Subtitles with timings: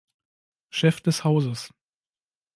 [0.71, 1.69] Chef des Hauses.